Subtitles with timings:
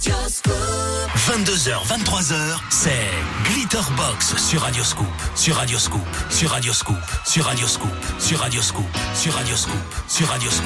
[0.00, 2.90] 22h, 23h, c'est
[3.44, 7.90] Glitterbox sur Radioscoop, sur Radioscoop, sur Radioscoop, sur Radioscoop,
[8.24, 9.76] sur Radioscoop, sur Radioscoop,
[10.08, 10.64] sur Radioscoop,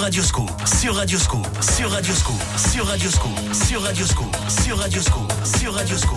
[0.06, 2.34] Radioscope, sur Radioscope, sur Radioscope,
[2.72, 6.15] sur Radioscope, sur Radioscope, sur Radioscope, sur Radioscope, sur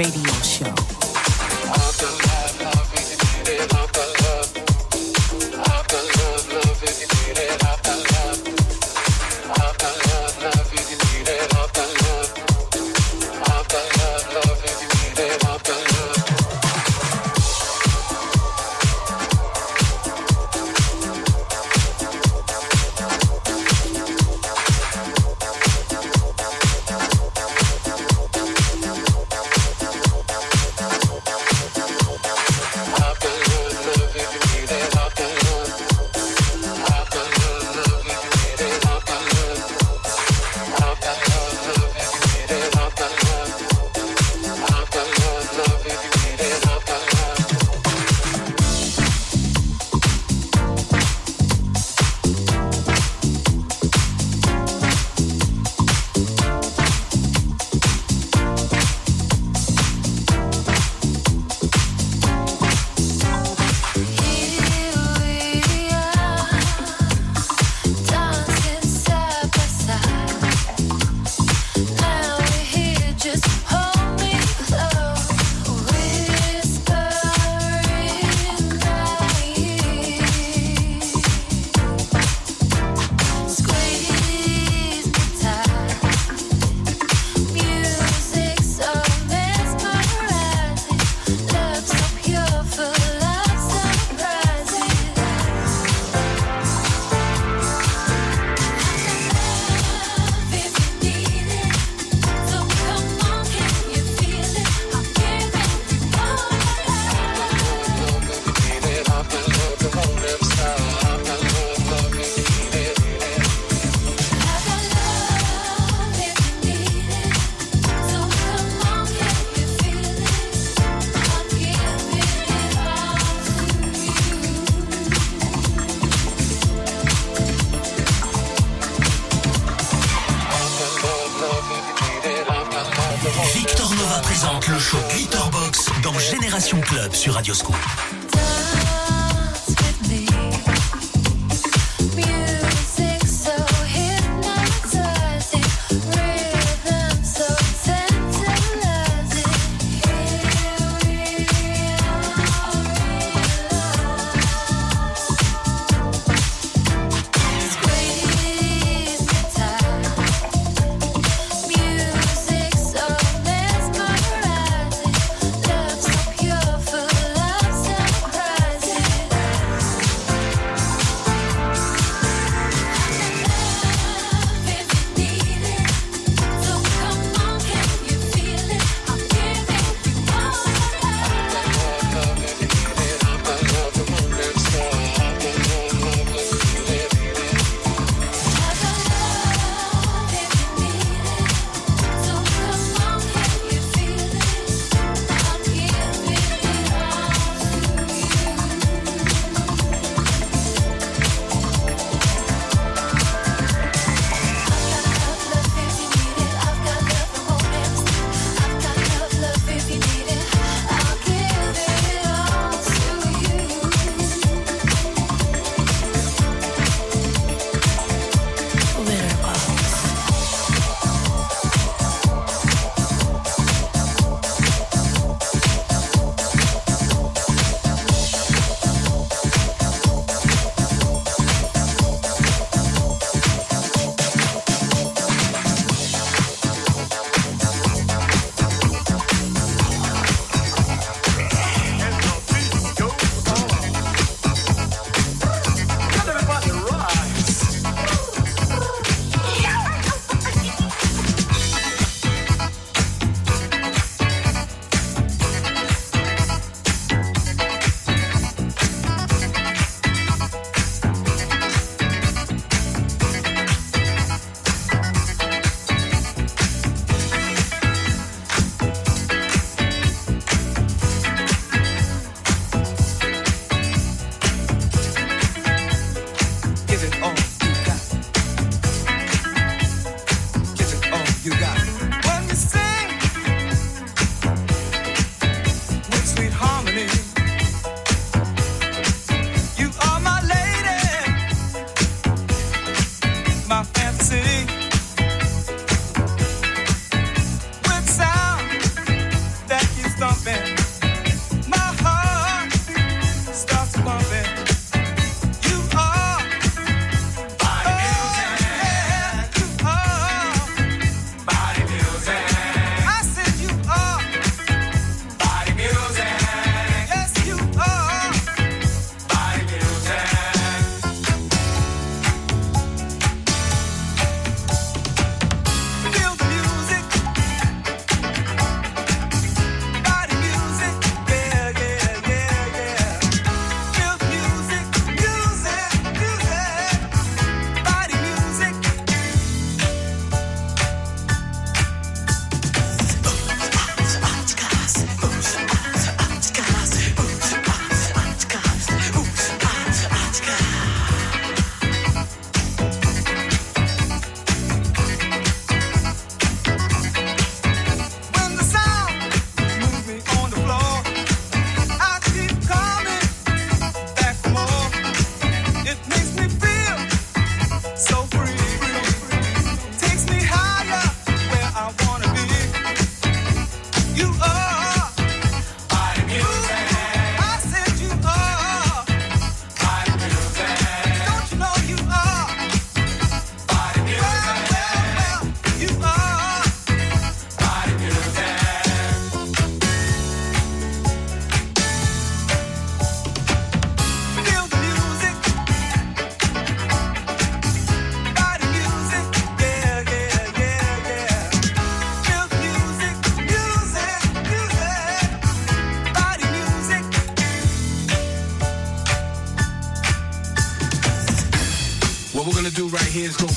[0.00, 0.89] Radio Show.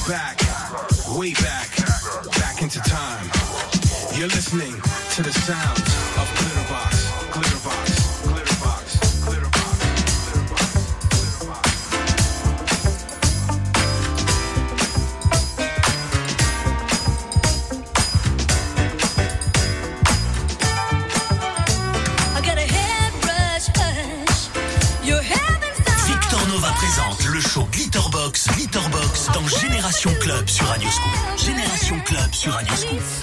[0.07, 0.39] back,
[1.15, 1.69] way back,
[2.31, 3.29] back into time.
[4.13, 4.73] You're listening
[5.11, 6.02] to the sounds
[32.43, 33.22] 就按你底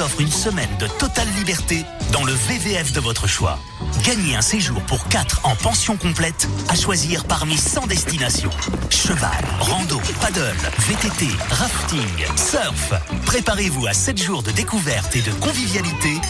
[0.00, 3.58] offre une semaine de totale liberté dans le VVF de votre choix.
[4.04, 8.50] Gagnez un séjour pour 4 en pension complète à choisir parmi 100 destinations.
[8.90, 12.92] Cheval, rando, paddle, VTT, rafting, surf.
[13.26, 16.20] Préparez-vous à 7 jours de découverte et de convivialité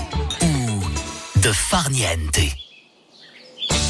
[0.43, 2.41] ou de farniente.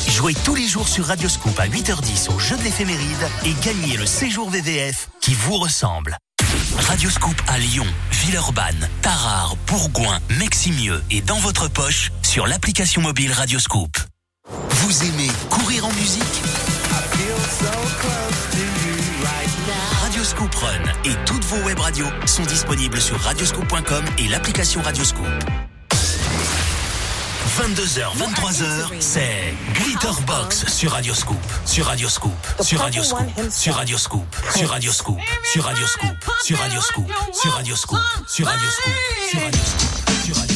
[0.09, 4.07] Jouez tous les jours sur Radioscoop à 8h10 au jeu de l'éphéméride et gagnez le
[4.07, 6.17] séjour VVF qui vous ressemble.
[6.97, 13.95] Radioscoop à Lyon, Villeurbanne, Tarare, Bourgoin, Meximieux et dans votre poche sur l'application mobile Radioscoop.
[14.49, 16.23] Vous aimez courir en musique?
[20.01, 25.66] Radioscoop Run et toutes vos web radios sont disponibles sur radioscoop.com et l'application Radioscoop.
[27.57, 35.17] 22h, 23h, c'est Glitterbox sur Radioscoop, sur Radioscoop, sur Radioscoop, sur Radioscoop, sur Radioscoop,
[35.49, 36.11] sur Radioscoop,
[36.45, 38.93] sur Radioscoop, sur Radioscoop, sur Radioscoop,
[39.25, 39.57] sur Radioscoop,
[40.23, 40.56] sur Radioscoop.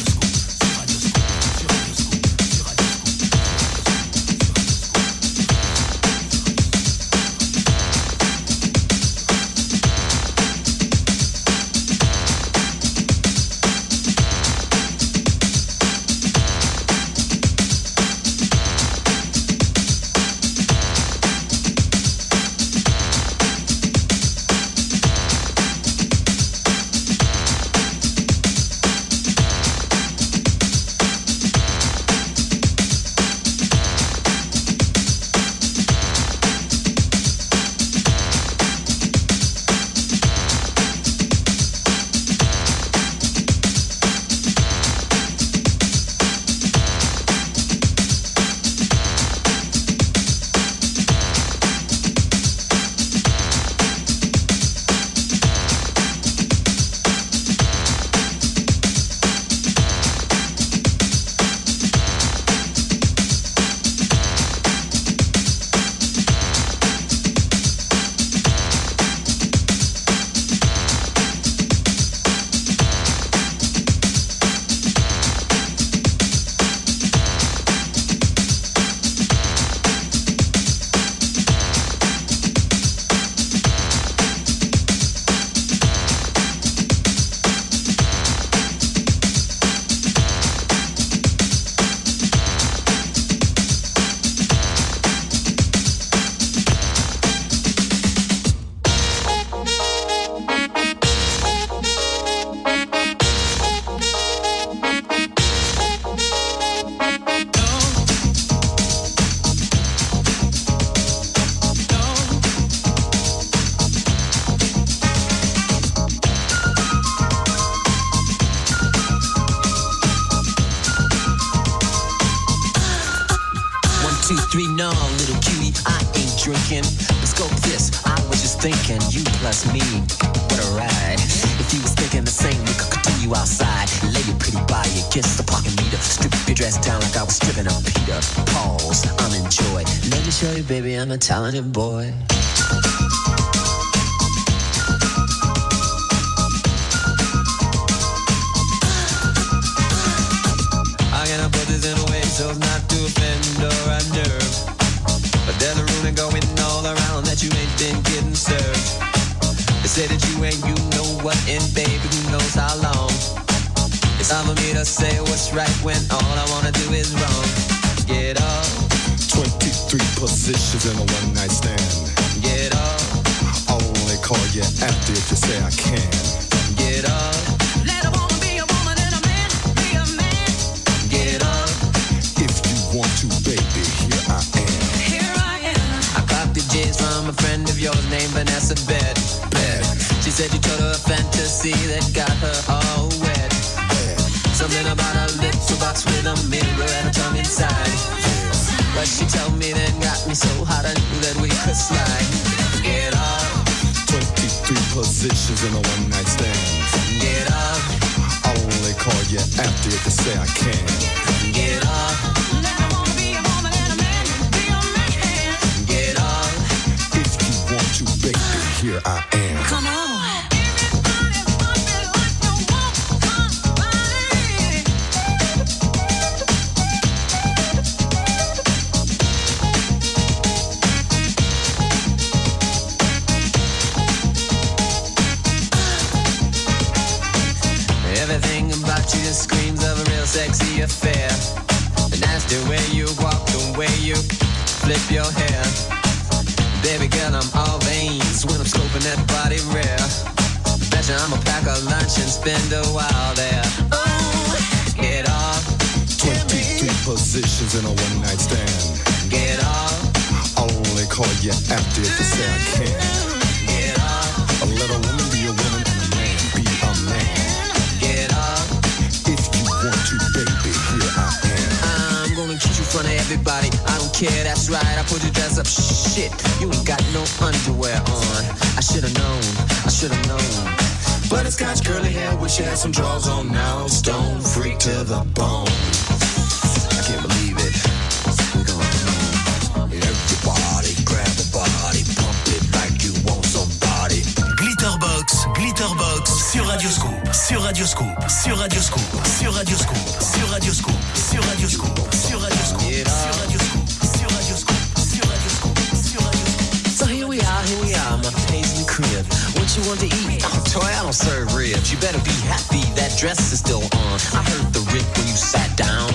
[297.71, 299.01] Radioscoop, sur Radioscoop,
[299.39, 306.21] sur Radioscoop, sur Radioscoop, sur Radioscoop, sur Radioscoop, sur Radioscoop, sur Radioscoop, sur Radioscoop, sur
[306.21, 306.91] Radioscoop.
[306.93, 309.23] So here we are, here we are, my paisley crib.
[309.55, 310.43] What you want to eat?
[310.43, 311.89] Oh, toy, I don't serve ribs.
[311.89, 314.19] You better be happy that dress is still on.
[314.35, 316.11] I heard the rip when you sat down.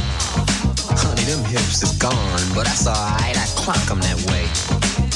[0.93, 2.13] Honey, them hips is gone,
[2.55, 3.33] but that's alright.
[3.33, 4.45] I clock 'em that way.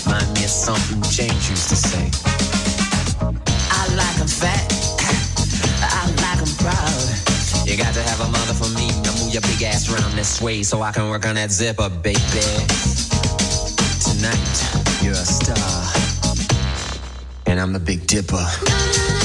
[0.09, 2.09] Mind me of something James used to say.
[3.21, 4.80] I like 'em fat.
[9.33, 12.19] Your big ass around this way so I can work on that zipper, baby.
[14.03, 15.57] Tonight, you're a star.
[17.47, 19.20] And I'm the Big Dipper.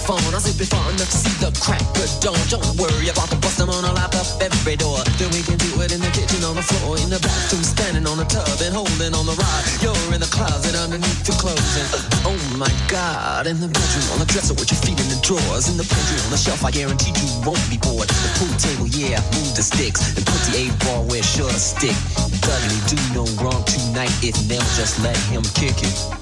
[0.00, 0.34] The dress hat on.
[0.34, 1.82] I zip it far enough to see the crack
[2.20, 2.38] dawn.
[2.48, 4.98] Don't worry about the bust, I'm gonna lock up every door.
[5.18, 8.06] Then we can do it in the kitchen, on the floor, in the bathroom, standing
[8.06, 9.62] on the tub and holding on the rod.
[9.80, 11.76] You're in the closet underneath the clothes.
[11.76, 11.88] And
[12.26, 15.68] oh my god, in the bedroom, on the dresser with your feet in the drawers.
[15.68, 18.08] In the pantry, on the shelf, I guarantee you won't be bored.
[18.08, 20.16] The pool table, yeah, move the sticks.
[20.16, 21.96] And put the eight ball where it should stick.
[22.44, 26.19] Doesn't do no wrong tonight if Nell just let him kick it.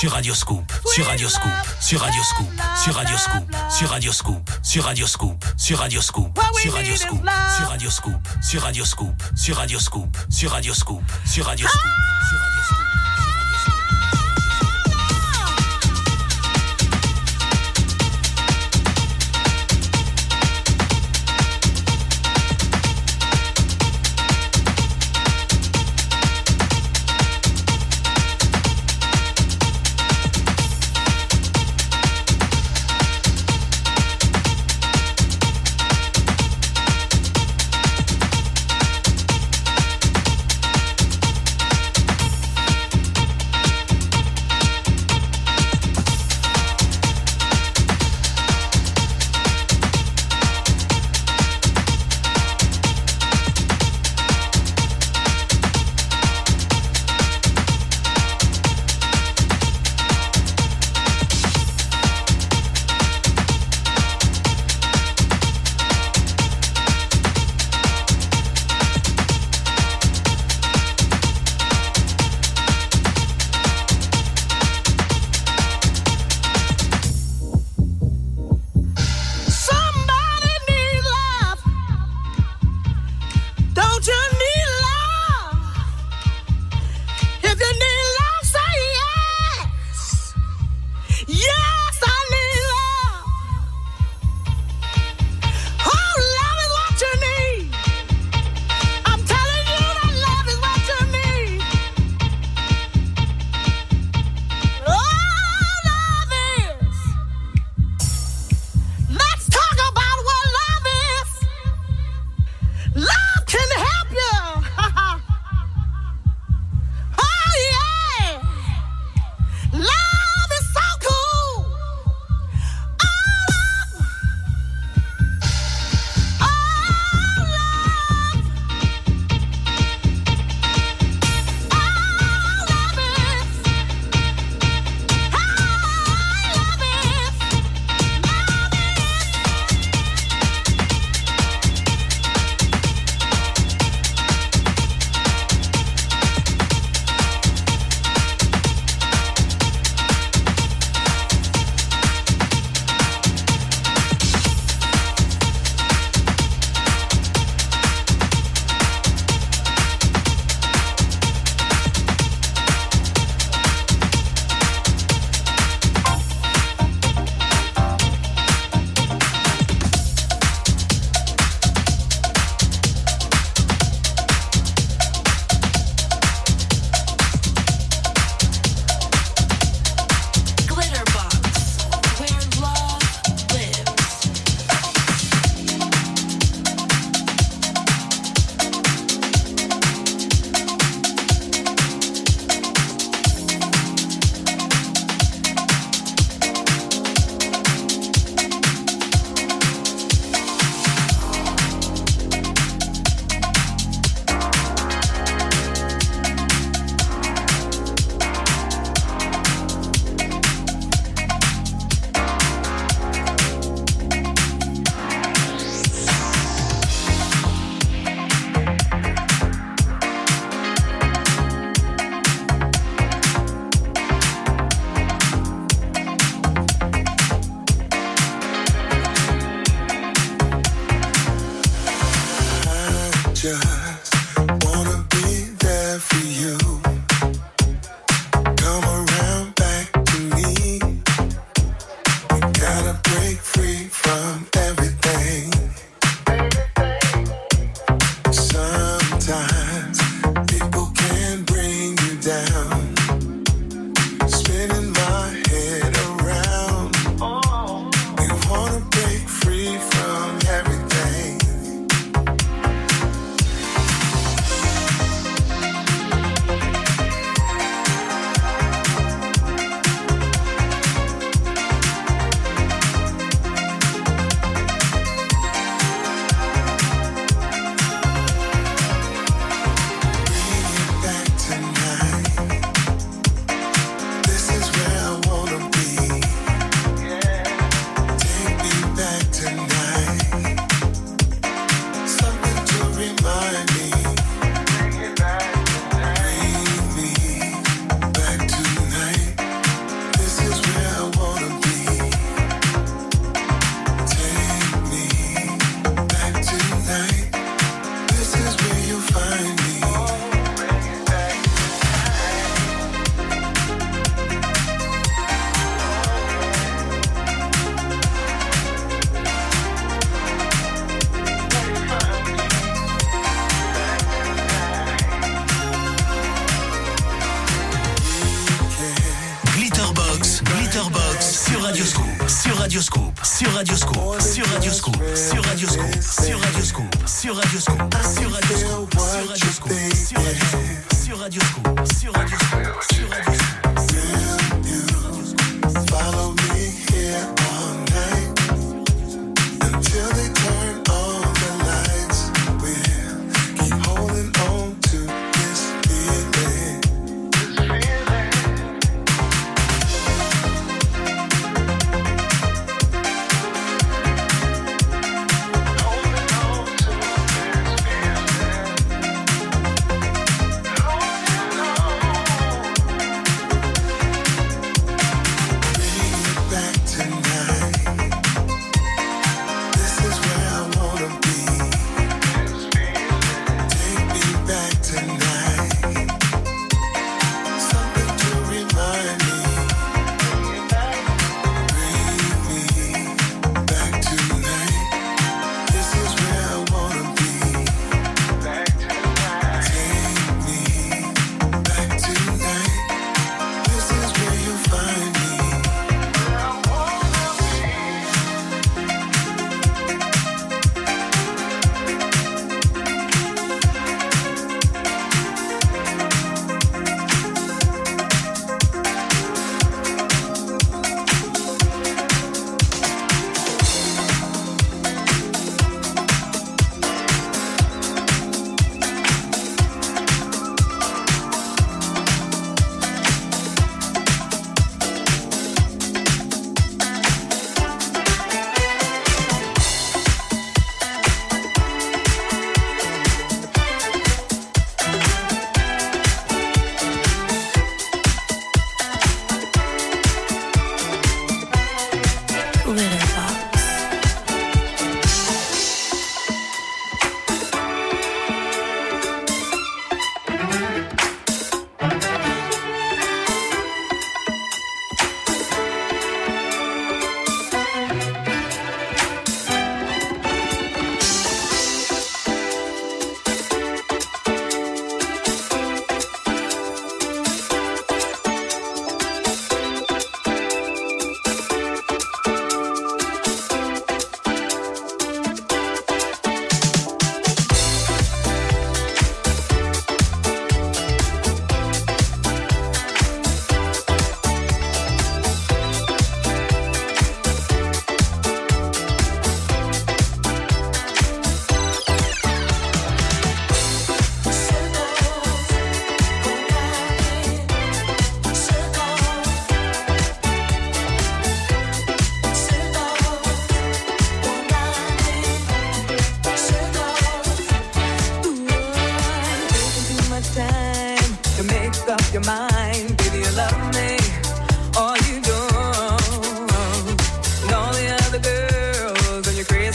[0.00, 2.46] sur Radioscoop, sur Radioscoop, sur Radioscoop,
[2.82, 7.20] sur Radioscoop, sur Radioscoop, sur Radioscoop, sur Radioscoop, sur Radioscoop,
[7.52, 12.09] sur Radioscoop, sur Radioscoop, sur Radioscoop, sur Radioscoop, sur Radioscoop, sur Radioscoop.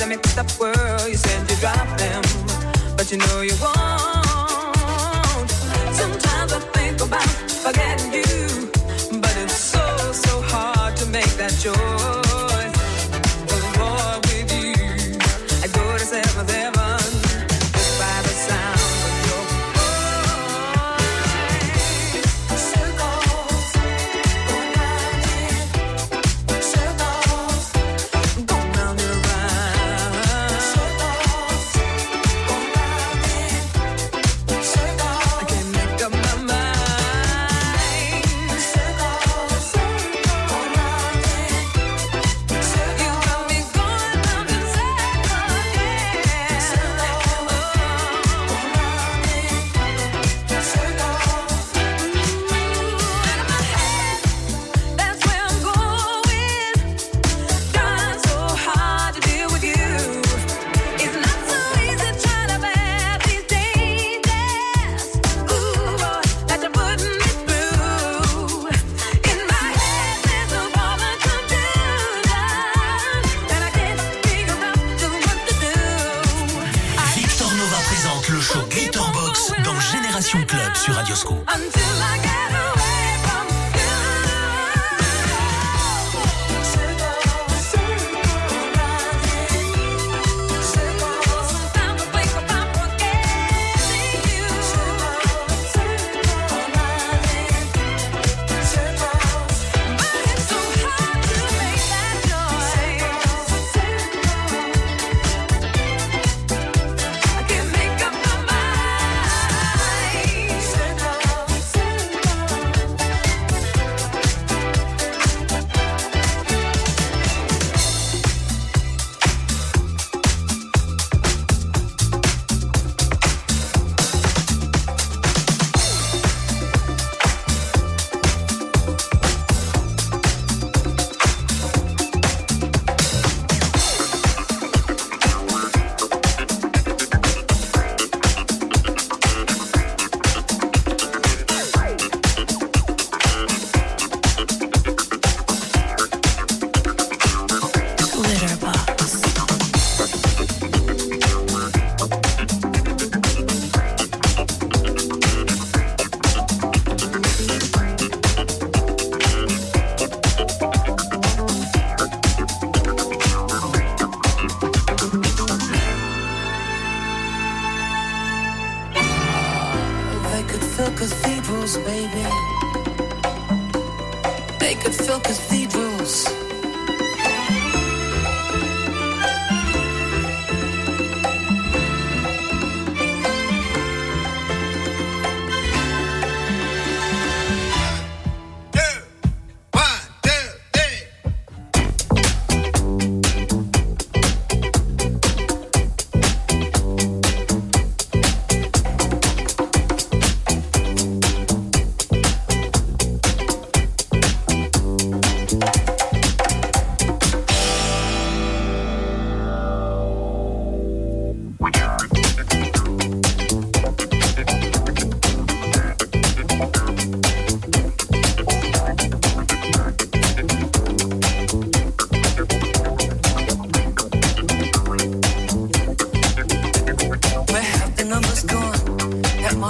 [0.08, 1.10] let me pick world.
[1.10, 2.22] You said you drop them,
[2.96, 5.50] but you know you won't.
[5.96, 7.28] Sometimes I think about
[7.64, 8.25] forgetting you.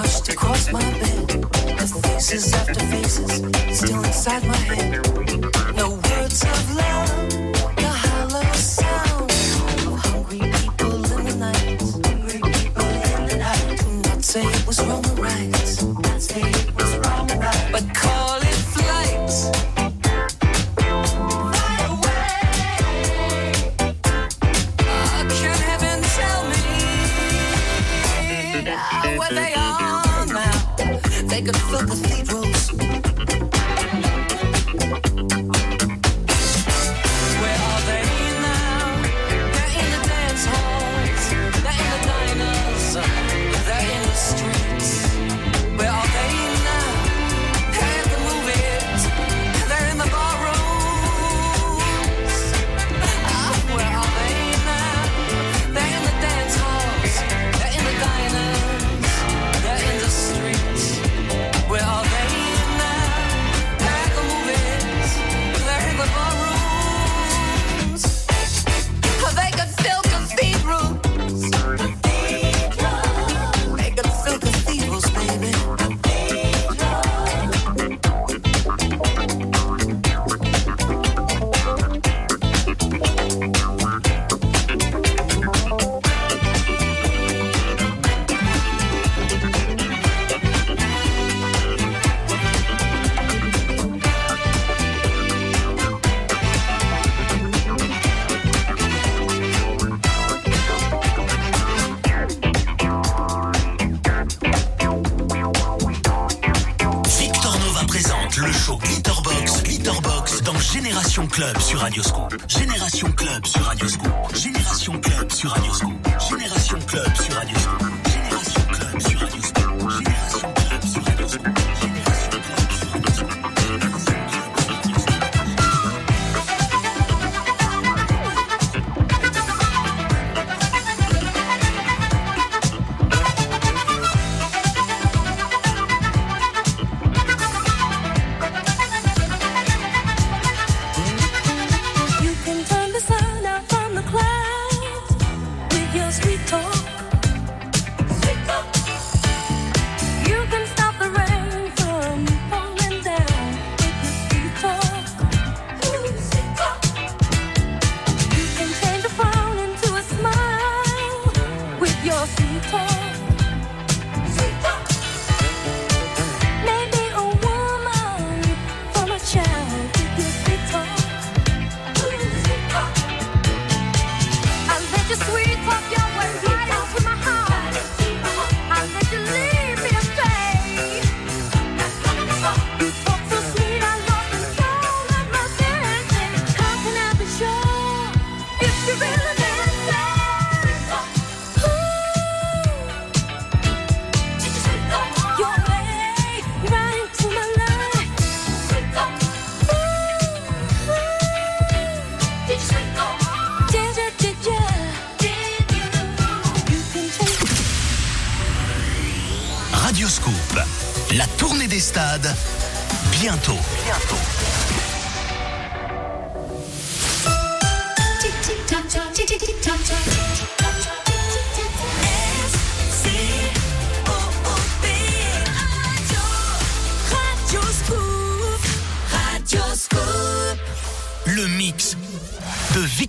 [0.06, 1.28] washed across my bed.
[1.30, 5.25] The faces after faces, still inside my head.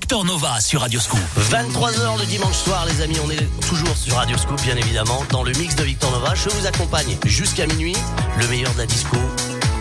[0.06, 1.18] Victor Nova sur Radio Scoop.
[1.50, 5.42] 23h le dimanche soir, les amis, on est toujours sur Radio Scoop, bien évidemment, dans
[5.42, 6.32] le mix de Victor Nova.
[6.32, 7.96] Je vous accompagne jusqu'à minuit,
[8.38, 9.16] le meilleur de la disco,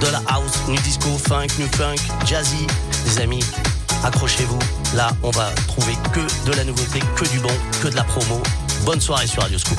[0.01, 2.65] de la house, new disco, funk, new funk, jazzy.
[3.05, 3.45] Les amis,
[4.03, 4.57] accrochez-vous.
[4.95, 8.41] Là, on va trouver que de la nouveauté, que du bon, que de la promo.
[8.83, 9.77] Bonne soirée sur Radio Scoop.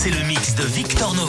[0.00, 1.27] C'est le mix de Victor Nova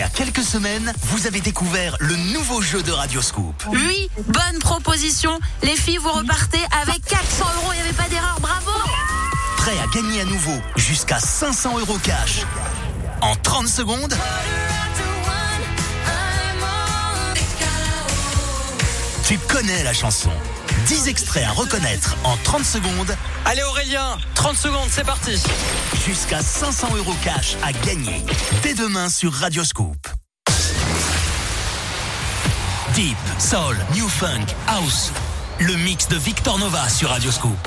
[0.00, 3.62] y a quelques semaines, vous avez découvert le nouveau jeu de Radioscoop.
[3.68, 5.38] Oui, bonne proposition.
[5.62, 7.72] Les filles, vous repartez avec 400 euros.
[7.74, 8.38] Il n'y avait pas d'erreur.
[8.40, 8.70] Bravo.
[9.58, 12.46] Prêt à gagner à nouveau jusqu'à 500 euros cash.
[13.20, 14.16] En 30 secondes,
[19.26, 20.30] tu connais la chanson.
[20.86, 23.14] 10 extraits à reconnaître en 30 secondes.
[23.50, 25.32] Allez Aurélien, 30 secondes, c'est parti.
[26.06, 28.22] Jusqu'à 500 euros cash à gagner.
[28.62, 29.96] Dès demain sur Radioscoop.
[32.94, 35.10] Deep, Soul, New Funk, House.
[35.58, 37.58] Le mix de Victor Nova sur Radioscoop.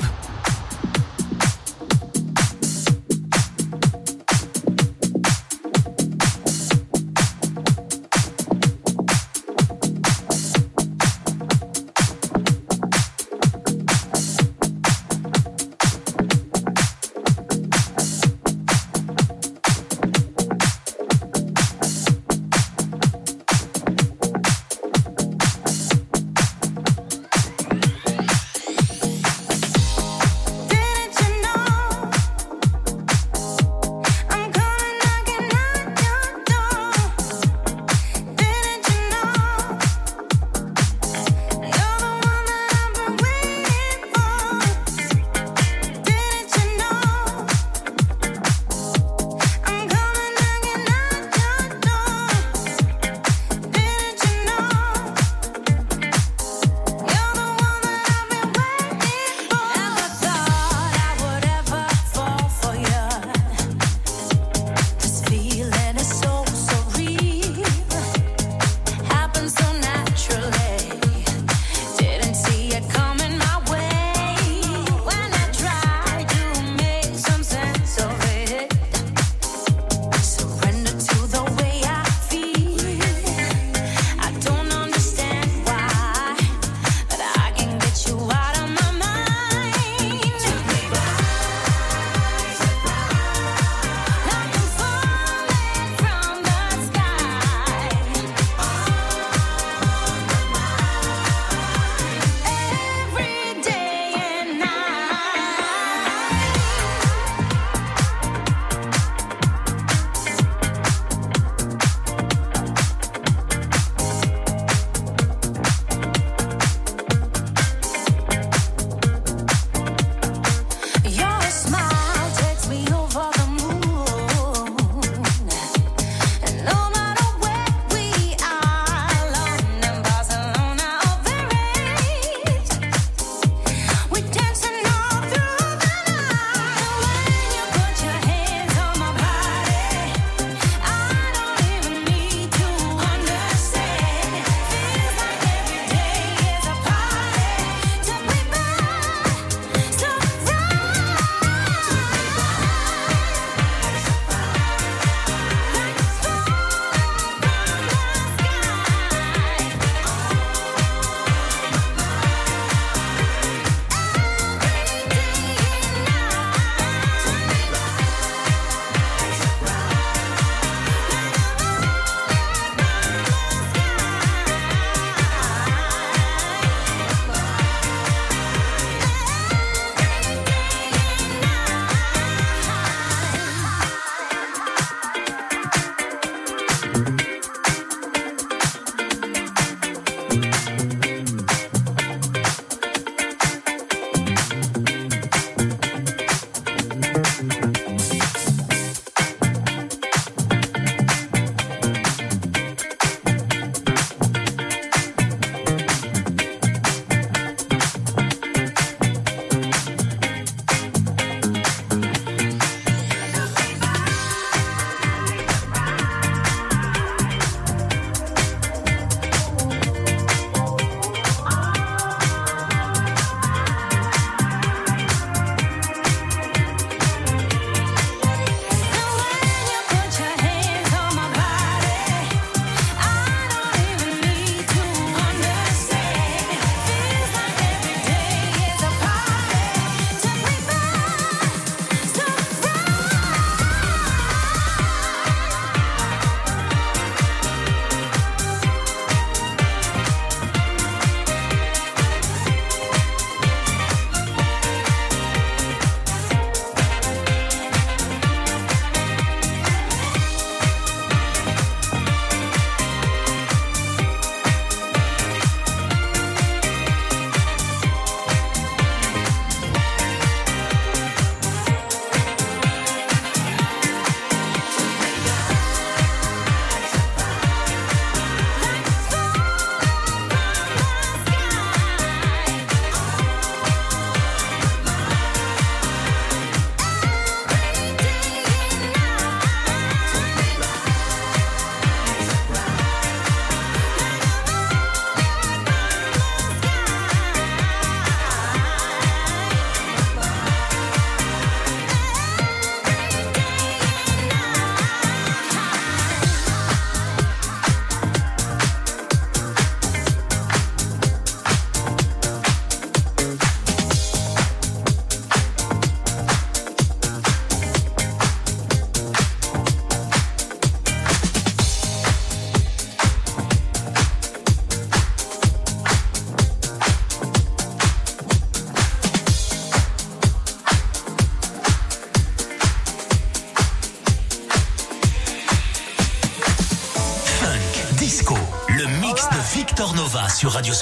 [340.14, 340.72] Nova sur Radio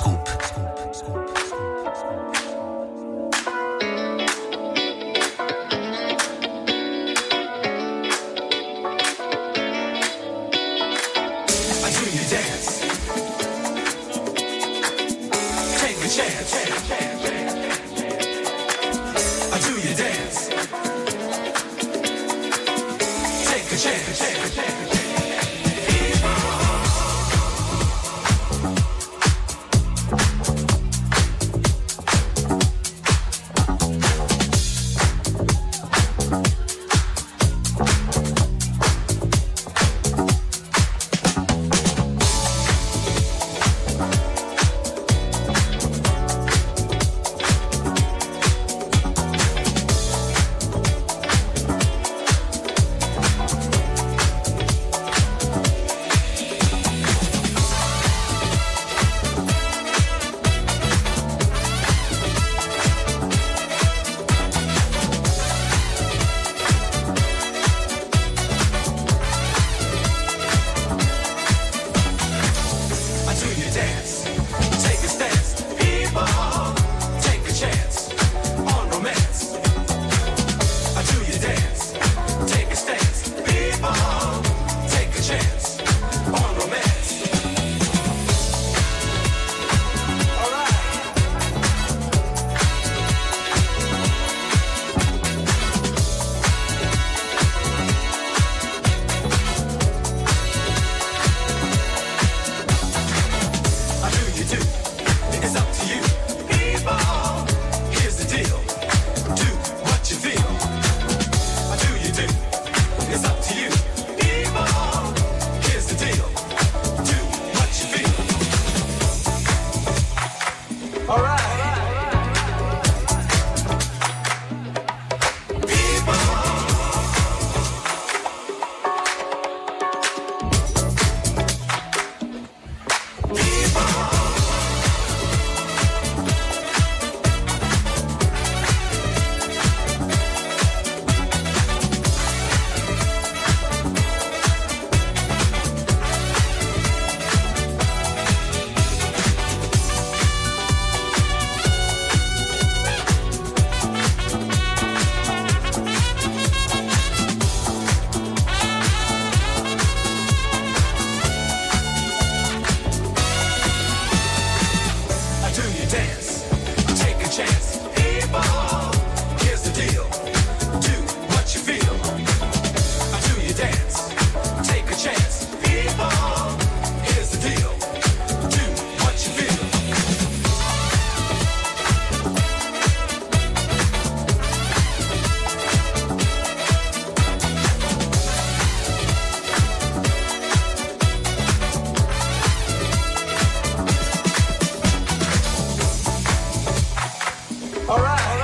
[197.89, 198.42] All right.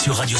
[0.00, 0.39] Sur Radio Scoop.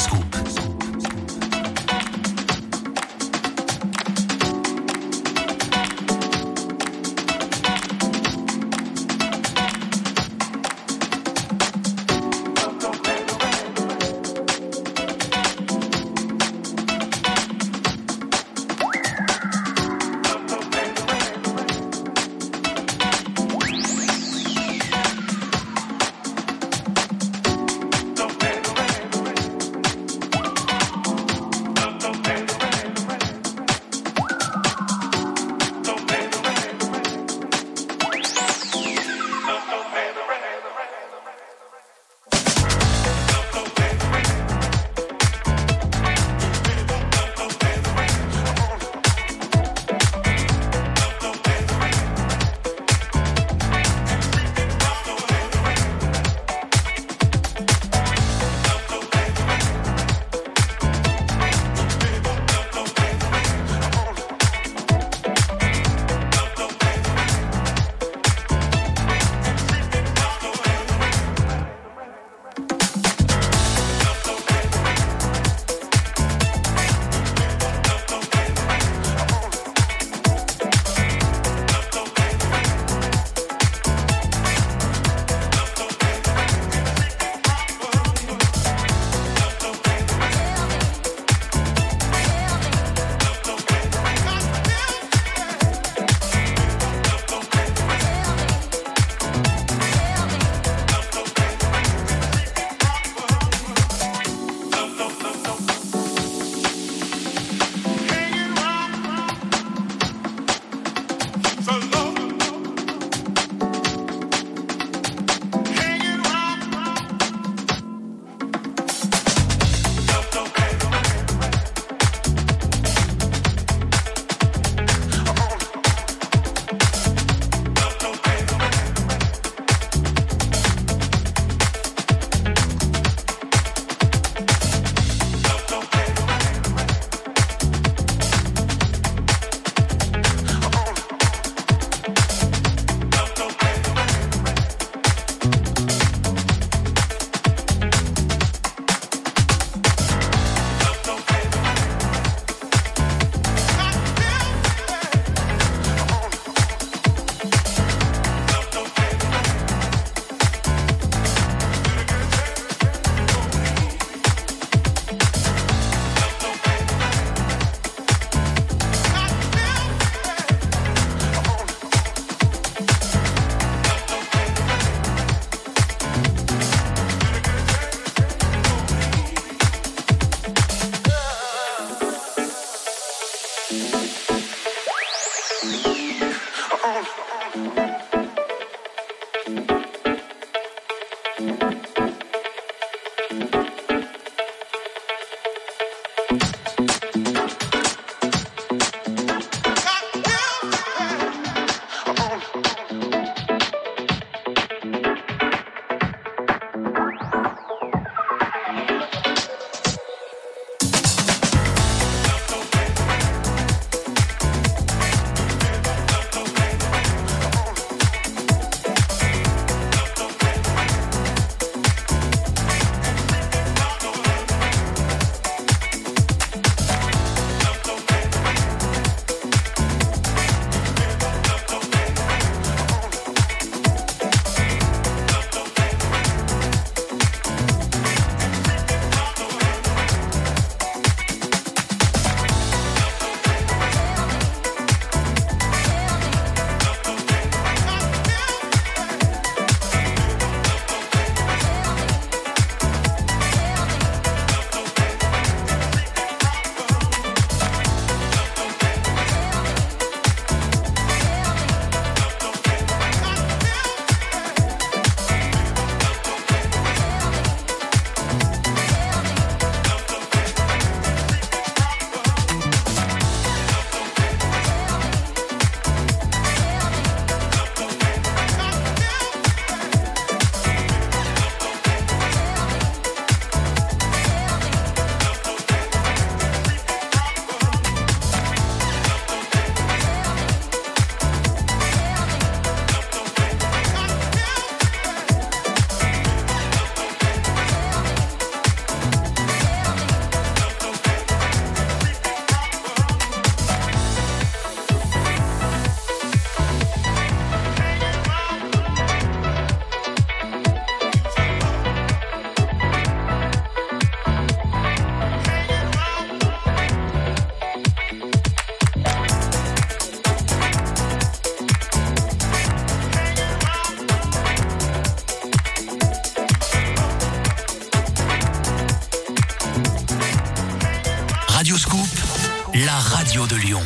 [333.31, 333.83] radio de Lyon.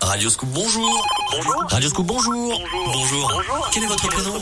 [0.00, 1.06] Radio Scoop, bonjour.
[1.32, 1.66] Bonjour.
[1.68, 2.62] Radio Scoop, bonjour.
[2.86, 3.42] Bonjour.
[3.74, 4.38] Quel est votre prénom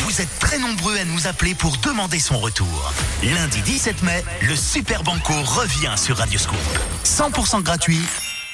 [0.00, 2.92] Vous êtes très nombreux à nous appeler pour demander son retour.
[3.22, 6.58] Lundi 17 mai, le Super Banco revient sur Radio Scoop.
[7.06, 8.02] 100% gratuit,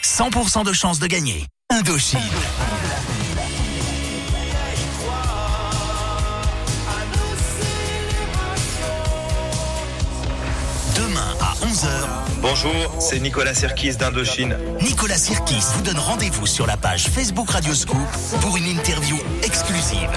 [0.05, 1.49] 100% de chance de gagner.
[1.69, 2.21] Indochine.
[11.67, 11.89] 11h,
[12.41, 14.57] Bonjour, c'est Nicolas Sirkis d'Indochine.
[14.83, 18.07] Nicolas Sirkis vous donne rendez-vous sur la page Facebook Radio Scoop
[18.41, 20.11] pour une interview exclusive.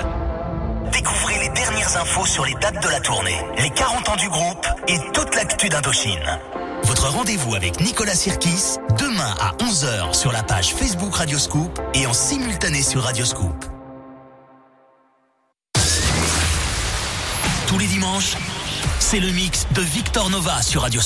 [0.91, 4.67] Découvrez les dernières infos sur les dates de la tournée, les 40 ans du groupe
[4.87, 6.39] et toute l'actu d'Indochine.
[6.83, 12.05] Votre rendez-vous avec Nicolas Sirkis, demain à 11h sur la page Facebook Radio Scoop et
[12.05, 13.65] en simultané sur Radio Scoop.
[17.65, 18.35] Tous les dimanches,
[19.11, 21.01] c'est le mix de Victor Nova sur Radio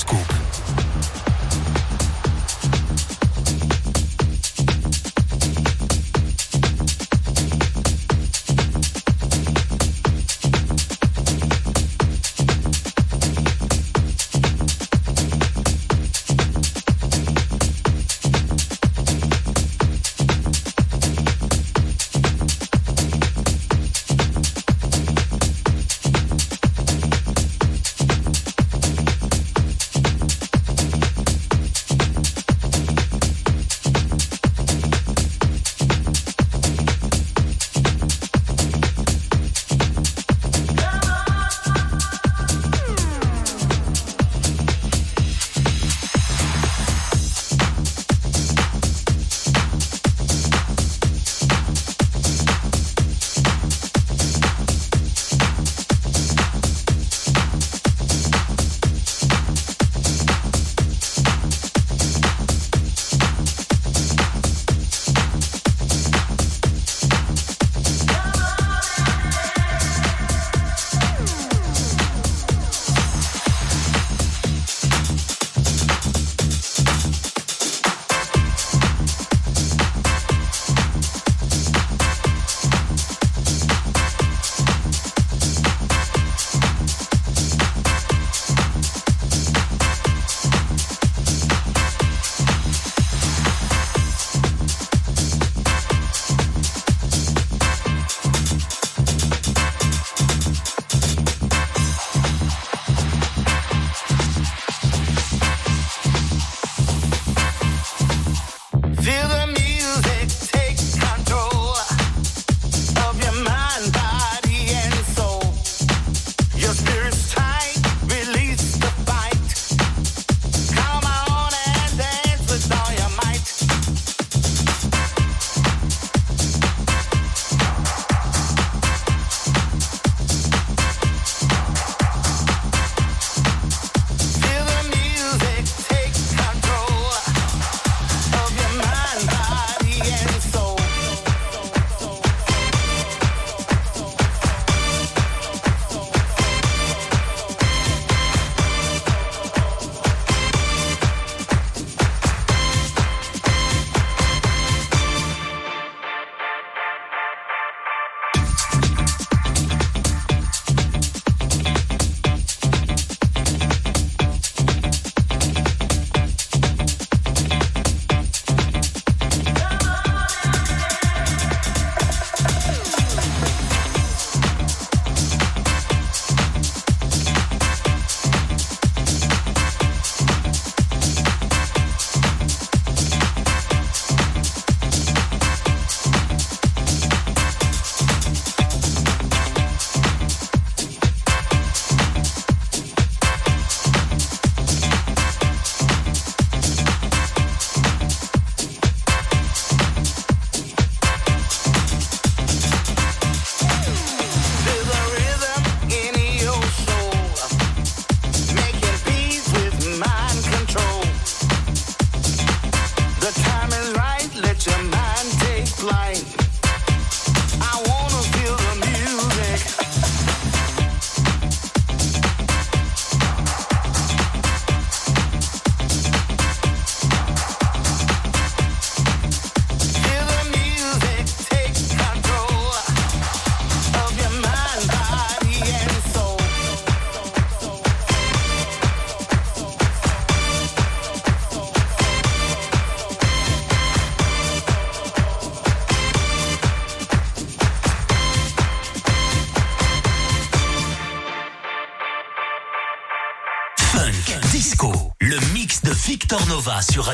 [257.03, 257.13] Nova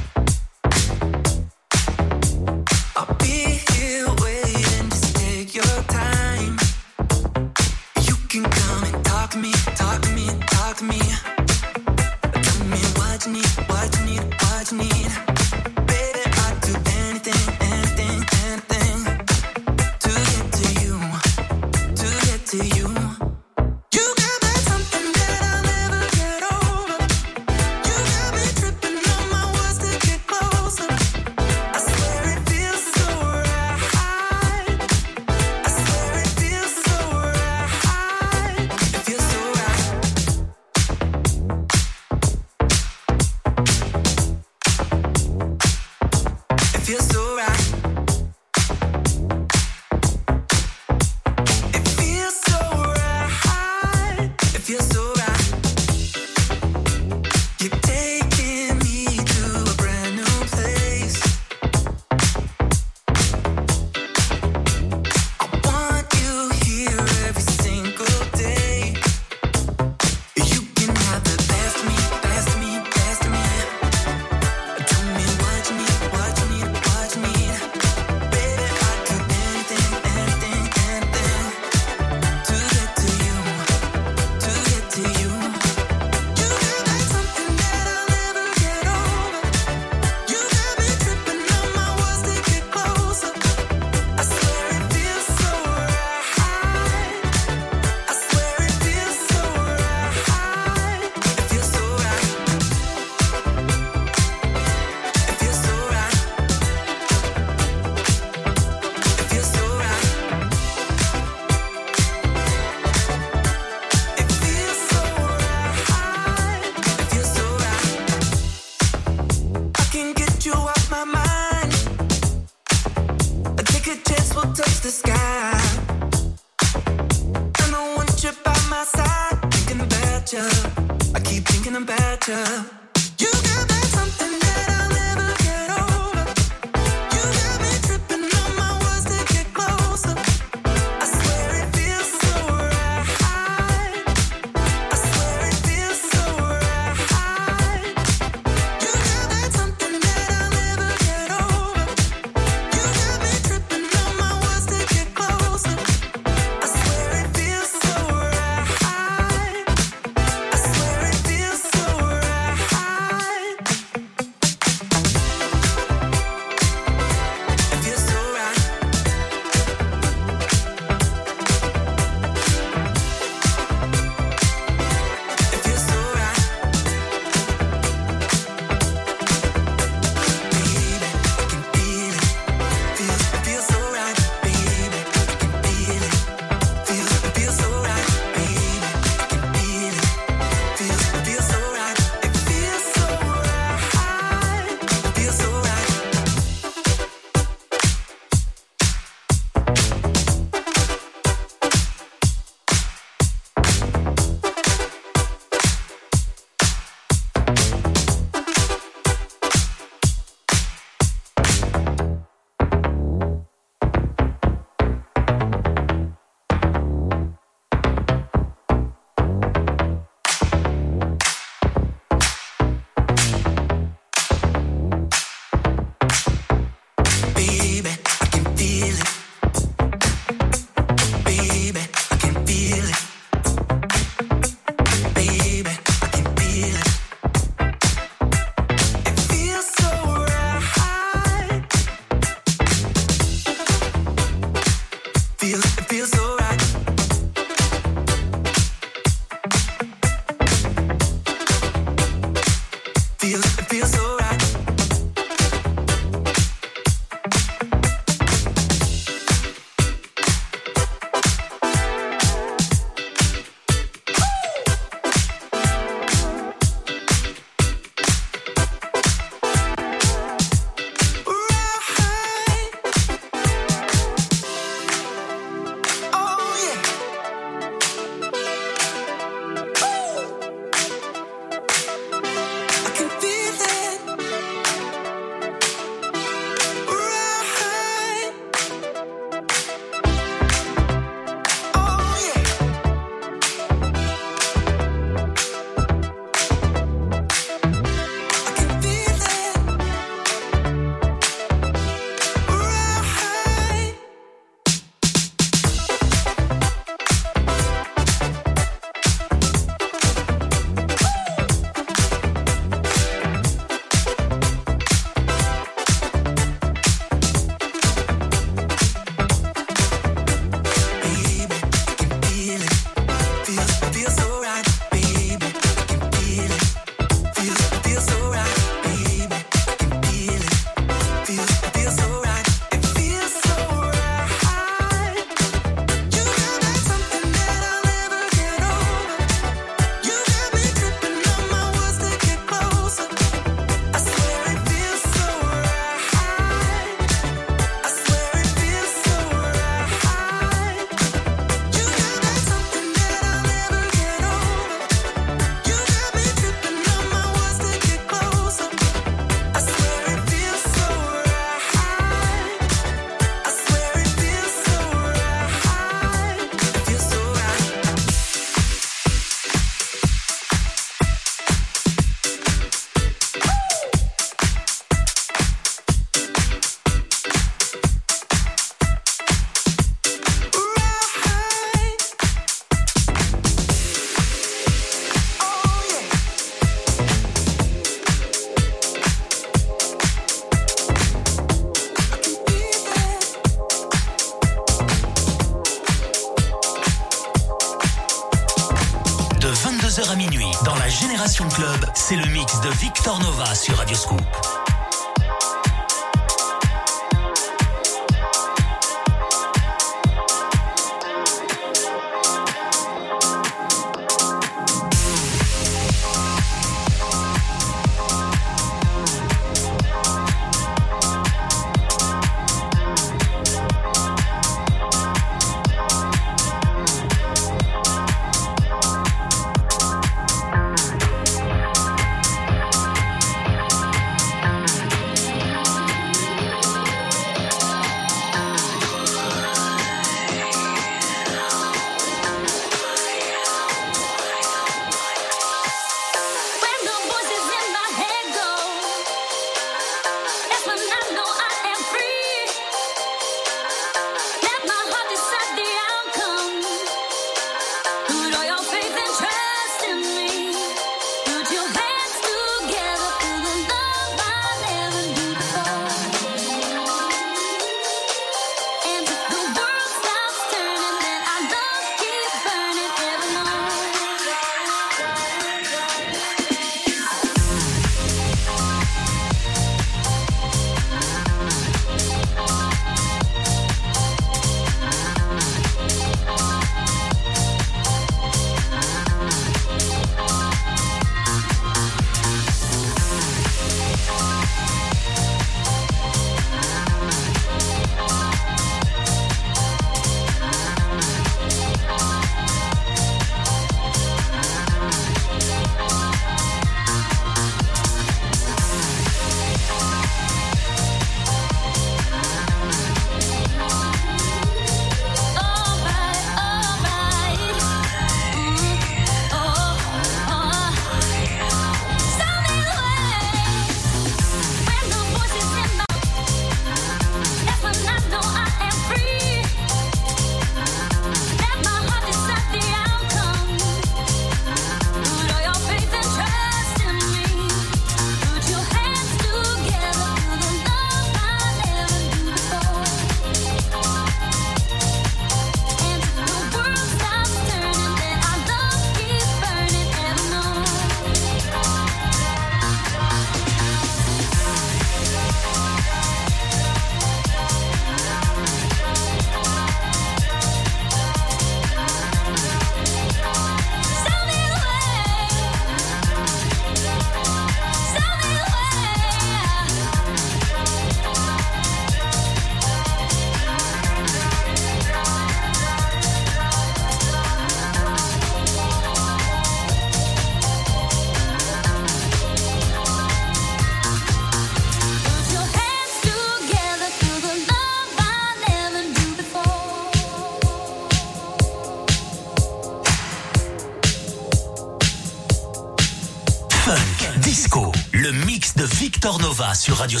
[599.38, 600.00] Nova sur Radio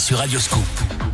[0.00, 0.69] sur Radio Scoop.